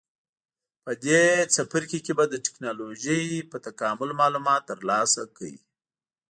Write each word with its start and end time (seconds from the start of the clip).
په 0.83 0.91
دې 1.05 1.23
څپرکي 1.53 1.99
کې 2.05 2.13
به 2.17 2.25
د 2.29 2.35
ټېکنالوجۍ 2.45 3.25
په 3.51 3.57
تکامل 3.65 4.09
معلومات 4.21 4.61
ترلاسه 4.71 5.21
کړئ. 5.35 5.55